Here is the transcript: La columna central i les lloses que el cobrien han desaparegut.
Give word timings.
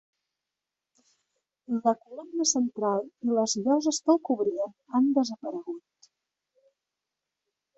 La 1.73 1.91
columna 2.05 2.47
central 2.53 3.05
i 3.27 3.37
les 3.41 3.55
lloses 3.67 4.01
que 4.07 4.13
el 4.15 4.19
cobrien 4.31 4.75
han 5.01 5.13
desaparegut. 5.19 6.11